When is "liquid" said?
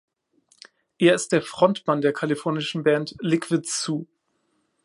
3.19-3.67